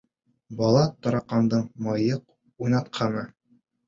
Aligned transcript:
Бала 0.59 0.85
тараҡандың 1.07 1.67
мыйыҡ 1.87 2.23
уйнатҡаны 2.65 3.23